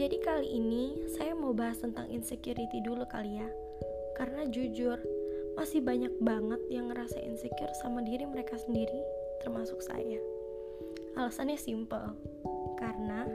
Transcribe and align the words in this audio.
Jadi 0.00 0.16
kali 0.24 0.48
ini 0.56 0.96
saya 1.12 1.36
mau 1.36 1.52
bahas 1.52 1.76
tentang 1.84 2.08
insecurity 2.08 2.80
dulu 2.80 3.04
kali 3.04 3.36
ya. 3.36 3.44
Karena 4.16 4.48
jujur, 4.48 4.96
masih 5.60 5.84
banyak 5.84 6.16
banget 6.24 6.56
yang 6.72 6.88
ngerasa 6.88 7.20
insecure 7.20 7.68
sama 7.84 8.00
diri 8.00 8.24
mereka 8.24 8.56
sendiri, 8.56 8.96
termasuk 9.44 9.76
saya. 9.84 10.16
Alasannya 11.20 11.60
simple, 11.60 12.16
karena 12.80 13.28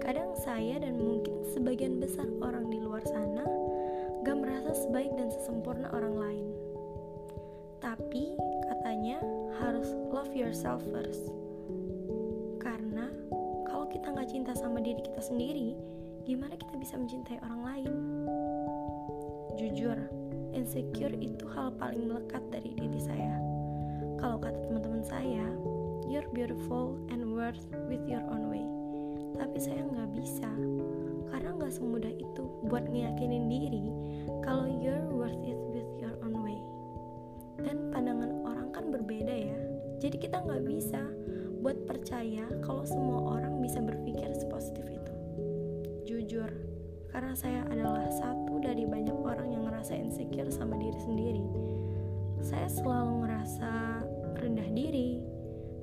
kadang 0.00 0.32
saya 0.40 0.80
dan 0.80 0.96
mungkin 0.96 1.44
sebagian 1.52 2.00
besar 2.00 2.24
orang 2.40 2.72
di 2.72 2.80
luar 2.80 3.04
sana 3.04 3.44
gak 4.24 4.38
merasa 4.40 4.72
sebaik 4.88 5.12
dan 5.12 5.28
sesempurna 5.28 5.92
orang 5.92 6.16
lain. 6.16 6.48
Tapi 7.84 8.32
katanya 8.64 9.20
harus 9.60 9.92
love 10.08 10.32
yourself 10.32 10.80
first. 10.88 11.28
Karena 12.64 13.12
kalau 13.68 13.84
kita 13.92 14.08
nggak 14.08 14.32
cinta 14.32 14.56
sama 14.56 14.80
diri 14.80 15.04
kita 15.04 15.20
sendiri, 15.20 15.76
gimana 16.28 16.60
kita 16.60 16.76
bisa 16.76 17.00
mencintai 17.00 17.40
orang 17.40 17.60
lain? 17.64 17.92
Jujur, 19.56 19.96
insecure 20.52 21.16
itu 21.16 21.48
hal 21.56 21.72
paling 21.80 22.04
melekat 22.04 22.44
dari 22.52 22.76
diri 22.76 23.00
saya. 23.00 23.40
Kalau 24.20 24.36
kata 24.36 24.60
teman-teman 24.68 25.00
saya, 25.00 25.48
you're 26.04 26.28
beautiful 26.36 27.00
and 27.08 27.24
worth 27.32 27.64
with 27.88 28.04
your 28.04 28.20
own 28.28 28.52
way. 28.52 28.60
Tapi 29.40 29.56
saya 29.56 29.80
nggak 29.88 30.20
bisa, 30.20 30.52
karena 31.32 31.56
nggak 31.56 31.72
semudah 31.72 32.12
itu 32.12 32.44
buat 32.68 32.84
ngeyakinin 32.84 33.48
diri 33.48 33.88
kalau 34.44 34.68
you're 34.68 35.08
worth 35.08 35.40
it 35.48 35.56
with 35.72 35.88
your 35.96 36.12
own 36.20 36.44
way. 36.44 36.60
Dan 37.56 37.88
pandangan 37.88 38.44
orang 38.44 38.68
kan 38.76 38.92
berbeda 38.92 39.32
ya, 39.32 39.58
jadi 39.96 40.20
kita 40.20 40.44
nggak 40.44 40.60
bisa 40.68 41.00
buat 41.64 41.88
percaya 41.88 42.44
kalau 42.60 42.84
semua 42.84 43.40
orang 43.40 43.64
bisa 43.64 43.80
berpikir 43.80 44.28
sepositif 44.36 44.84
itu. 44.92 45.07
Karena 47.18 47.34
saya 47.34 47.66
adalah 47.66 48.06
satu 48.14 48.62
dari 48.62 48.86
banyak 48.86 49.18
orang 49.26 49.50
yang 49.50 49.66
ngerasa 49.66 49.90
insecure 49.90 50.54
sama 50.54 50.78
diri 50.78 50.94
sendiri. 51.02 51.42
Saya 52.38 52.70
selalu 52.70 53.26
ngerasa 53.26 54.06
rendah 54.38 54.70
diri, 54.70 55.18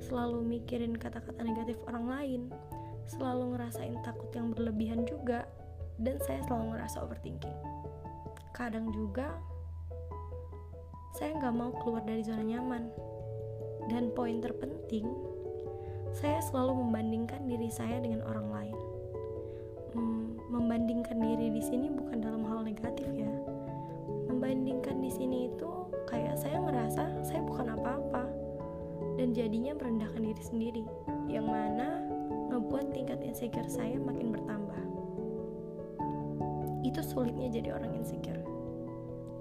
selalu 0.00 0.40
mikirin 0.40 0.96
kata-kata 0.96 1.44
negatif 1.44 1.76
orang 1.92 2.08
lain, 2.08 2.42
selalu 3.04 3.52
ngerasain 3.52 4.00
takut 4.00 4.32
yang 4.32 4.48
berlebihan 4.56 5.04
juga, 5.04 5.44
dan 6.00 6.16
saya 6.24 6.40
selalu 6.48 6.72
ngerasa 6.72 7.04
overthinking. 7.04 7.58
Kadang 8.56 8.88
juga 8.96 9.36
saya 11.20 11.36
nggak 11.36 11.52
mau 11.52 11.76
keluar 11.84 12.00
dari 12.08 12.24
zona 12.24 12.48
nyaman. 12.48 12.88
Dan 13.92 14.08
poin 14.16 14.40
terpenting, 14.40 15.04
saya 16.16 16.40
selalu 16.48 16.80
membandingkan 16.80 17.44
diri 17.44 17.68
saya 17.68 18.00
dengan 18.00 18.24
orang 18.24 18.48
lain. 18.48 18.76
Hmm, 19.92 20.25
membandingkan 20.46 21.18
diri 21.18 21.50
di 21.50 21.62
sini 21.62 21.90
bukan 21.90 22.22
dalam 22.22 22.46
hal 22.46 22.62
negatif 22.62 23.06
ya. 23.12 23.32
Membandingkan 24.30 25.02
di 25.02 25.10
sini 25.10 25.50
itu 25.50 25.70
kayak 26.06 26.38
saya 26.38 26.62
ngerasa 26.62 27.24
saya 27.26 27.42
bukan 27.42 27.74
apa-apa 27.74 28.24
dan 29.16 29.32
jadinya 29.32 29.72
merendahkan 29.74 30.22
diri 30.22 30.42
sendiri, 30.44 30.84
yang 31.26 31.48
mana 31.48 32.04
ngebuat 32.52 32.92
tingkat 32.92 33.18
insecure 33.24 33.66
saya 33.66 33.96
makin 33.96 34.30
bertambah. 34.30 34.82
Itu 36.84 37.00
sulitnya 37.02 37.50
jadi 37.50 37.74
orang 37.74 37.96
insecure. 37.96 38.44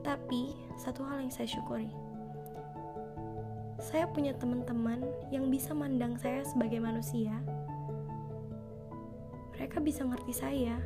Tapi 0.01 0.55
satu 0.79 1.05
hal 1.05 1.27
yang 1.27 1.33
saya 1.33 1.49
syukuri, 1.49 1.91
saya 3.83 4.09
punya 4.09 4.33
teman-teman 4.33 5.03
yang 5.29 5.51
bisa 5.51 5.75
mandang 5.75 6.17
saya 6.17 6.41
sebagai 6.47 6.81
manusia. 6.81 7.35
Mereka 9.65 9.81
bisa 9.81 10.05
ngerti 10.05 10.29
saya, 10.29 10.77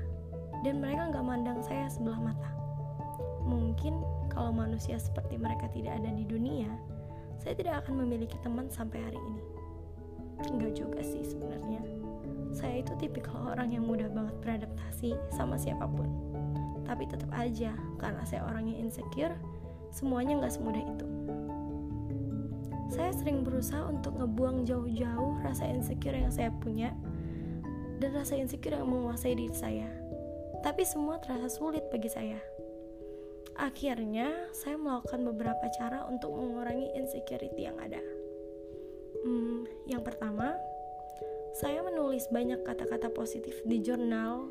dan 0.63 0.79
mereka 0.79 1.11
nggak 1.11 1.27
mandang 1.27 1.59
saya 1.59 1.91
sebelah 1.91 2.31
mata. 2.31 2.47
Mungkin 3.43 3.99
kalau 4.31 4.55
manusia 4.55 4.95
seperti 4.95 5.35
mereka 5.35 5.67
tidak 5.67 5.99
ada 5.99 6.07
di 6.15 6.23
dunia, 6.23 6.71
saya 7.43 7.59
tidak 7.59 7.83
akan 7.83 8.07
memiliki 8.07 8.39
teman 8.39 8.71
sampai 8.71 9.03
hari 9.03 9.19
ini. 9.19 9.43
Enggak 10.47 10.79
juga 10.79 11.03
sih 11.03 11.27
sebenarnya. 11.27 11.83
Saya 12.55 12.79
itu 12.79 12.95
tipikal 12.95 13.51
orang 13.51 13.75
yang 13.75 13.83
mudah 13.83 14.07
banget 14.15 14.39
beradaptasi 14.39 15.11
sama 15.35 15.59
siapa 15.59 15.83
pun. 15.83 16.07
Tapi 16.87 17.03
tetap 17.03 17.35
aja, 17.35 17.75
karena 17.99 18.23
saya 18.23 18.47
orangnya 18.47 18.79
insecure, 18.79 19.35
semuanya 19.91 20.39
nggak 20.39 20.55
semudah 20.55 20.83
itu. 20.87 21.07
Saya 22.95 23.11
sering 23.11 23.43
berusaha 23.43 23.91
untuk 23.91 24.15
ngebuang 24.23 24.63
jauh-jauh 24.63 25.43
rasa 25.43 25.67
insecure 25.67 26.15
yang 26.15 26.31
saya 26.31 26.47
punya 26.63 26.95
dan 27.99 28.15
rasa 28.15 28.39
insecure 28.39 28.75
yang 28.75 28.87
menguasai 28.87 29.35
diri 29.35 29.53
saya. 29.53 29.87
Tapi 30.63 30.83
semua 30.87 31.19
terasa 31.19 31.51
sulit 31.51 31.87
bagi 31.91 32.07
saya. 32.11 32.39
Akhirnya, 33.59 34.31
saya 34.55 34.79
melakukan 34.79 35.19
beberapa 35.27 35.67
cara 35.75 36.07
untuk 36.07 36.31
mengurangi 36.31 36.95
insecurity 36.95 37.67
yang 37.67 37.75
ada. 37.75 37.99
Hmm, 39.27 39.67
yang 39.83 39.99
pertama, 39.99 40.55
saya 41.59 41.83
menulis 41.83 42.23
banyak 42.31 42.63
kata-kata 42.63 43.11
positif 43.11 43.59
di 43.67 43.83
jurnal 43.83 44.47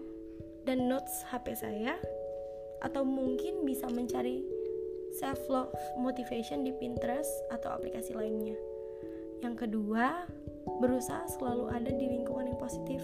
dan 0.69 0.93
notes 0.93 1.25
HP 1.33 1.57
saya, 1.57 1.97
atau 2.85 3.01
mungkin 3.01 3.65
bisa 3.65 3.89
mencari 3.89 4.45
self 5.17 5.41
love 5.49 5.73
motivation 5.97 6.69
di 6.69 6.77
Pinterest 6.77 7.33
atau 7.49 7.73
aplikasi 7.73 8.13
lainnya. 8.13 8.61
Yang 9.41 9.65
kedua, 9.65 10.29
berusaha 10.85 11.25
selalu 11.33 11.73
ada 11.73 11.91
di 11.91 12.07
lingkungan 12.13 12.53
yang 12.53 12.61
positif 12.61 13.01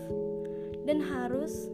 dan 0.85 1.01
harus 1.01 1.73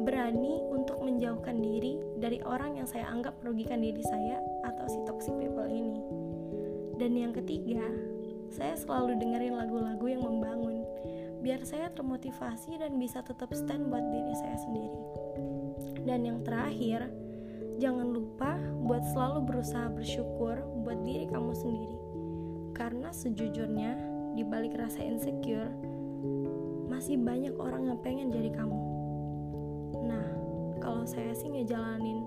berani 0.00 0.64
untuk 0.72 1.00
menjauhkan 1.04 1.60
diri 1.60 2.00
dari 2.16 2.40
orang 2.44 2.80
yang 2.80 2.88
saya 2.88 3.08
anggap 3.12 3.36
merugikan 3.44 3.84
diri 3.84 4.00
saya 4.04 4.40
atau 4.64 4.86
si 4.88 4.98
toxic 5.04 5.34
people 5.36 5.68
ini. 5.68 6.00
Dan 6.96 7.16
yang 7.16 7.32
ketiga, 7.32 7.84
saya 8.52 8.76
selalu 8.76 9.16
dengerin 9.20 9.56
lagu-lagu 9.56 10.04
yang 10.08 10.24
membangun 10.24 10.84
biar 11.40 11.64
saya 11.64 11.88
termotivasi 11.96 12.76
dan 12.76 13.00
bisa 13.00 13.24
tetap 13.24 13.48
stand 13.56 13.88
buat 13.88 14.04
diri 14.12 14.34
saya 14.36 14.56
sendiri. 14.60 15.00
Dan 16.04 16.28
yang 16.28 16.38
terakhir, 16.44 17.08
jangan 17.80 18.12
lupa 18.12 18.60
buat 18.84 19.00
selalu 19.16 19.48
berusaha 19.48 19.88
bersyukur 19.88 20.60
buat 20.84 21.00
diri 21.04 21.24
kamu 21.28 21.52
sendiri. 21.56 21.98
Karena 22.76 23.08
sejujurnya, 23.12 23.96
di 24.36 24.44
balik 24.44 24.76
rasa 24.76 25.00
insecure, 25.00 25.72
masih 26.90 27.14
banyak 27.22 27.54
orang 27.54 27.86
yang 27.86 27.98
pengen 28.02 28.34
jadi 28.34 28.50
kamu. 28.50 28.74
Nah, 30.10 30.26
kalau 30.82 31.06
saya 31.06 31.30
sih 31.38 31.46
ngejalanin 31.46 32.26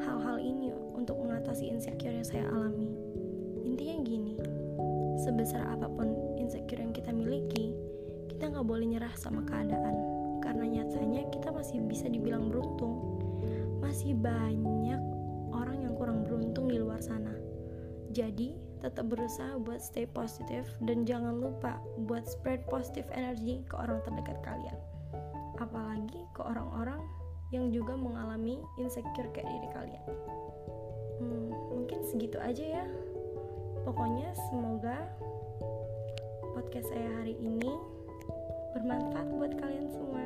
hal-hal 0.00 0.40
ini 0.40 0.72
untuk 0.96 1.20
mengatasi 1.20 1.68
insecure 1.68 2.16
yang 2.16 2.24
saya 2.24 2.48
alami. 2.48 2.88
Intinya 3.68 4.00
gini, 4.00 4.34
sebesar 5.20 5.60
apa 5.68 5.92
pun 5.92 6.08
insecure 6.40 6.80
yang 6.80 6.96
kita 6.96 7.12
miliki, 7.12 7.76
kita 8.32 8.48
nggak 8.48 8.64
boleh 8.64 8.88
nyerah 8.96 9.12
sama 9.20 9.44
keadaan. 9.44 9.92
Karena 10.40 10.80
nyatanya 10.80 11.28
kita 11.28 11.52
masih 11.52 11.84
bisa 11.84 12.08
dibilang 12.08 12.48
beruntung. 12.48 13.20
Masih 13.84 14.16
banyak 14.16 14.98
orang 15.52 15.84
yang 15.84 15.92
kurang 16.00 16.24
beruntung 16.24 16.72
di 16.72 16.80
luar 16.80 17.04
sana. 17.04 17.36
Jadi, 18.08 18.71
tetap 18.82 19.06
berusaha 19.06 19.56
buat 19.62 19.78
stay 19.78 20.04
positif 20.10 20.66
dan 20.82 21.06
jangan 21.06 21.38
lupa 21.38 21.78
buat 22.04 22.26
spread 22.26 22.66
positive 22.66 23.06
energy 23.14 23.62
ke 23.70 23.74
orang 23.78 24.02
terdekat 24.02 24.42
kalian. 24.42 24.74
Apalagi 25.62 26.26
ke 26.34 26.42
orang-orang 26.42 26.98
yang 27.54 27.70
juga 27.70 27.94
mengalami 27.94 28.58
insecure 28.82 29.30
kayak 29.30 29.46
diri 29.46 29.68
kalian. 29.70 30.04
Hmm, 31.22 31.50
mungkin 31.70 32.02
segitu 32.10 32.42
aja 32.42 32.82
ya. 32.82 32.86
Pokoknya 33.86 34.34
semoga 34.50 35.06
podcast 36.58 36.90
saya 36.90 37.08
hari 37.22 37.38
ini 37.38 37.70
bermanfaat 38.74 39.28
buat 39.38 39.52
kalian 39.62 39.86
semua. 39.94 40.24